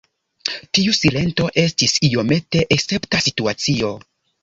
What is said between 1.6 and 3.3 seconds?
estis iomete escepta